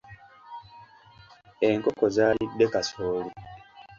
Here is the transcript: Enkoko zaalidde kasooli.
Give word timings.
Enkoko 1.69 2.05
zaalidde 2.15 2.65
kasooli. 2.73 3.31